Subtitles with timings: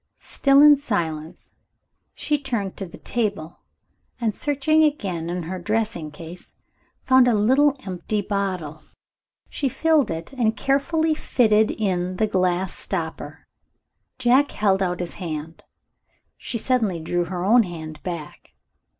[0.17, 1.53] Still in silence,
[2.15, 3.59] she turned to the table,
[4.19, 6.55] and searching again in her dressing case,
[7.03, 8.81] found a little empty bottle.
[9.47, 13.45] She filled it and carefully fitted in the glass stopper.
[14.17, 15.63] Jack held out his hand.
[16.35, 18.53] She suddenly drew her own hand back.